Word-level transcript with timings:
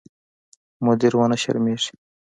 مدیر 0.85 1.13
ونه 1.15 1.37
شرمېږي. 1.43 1.93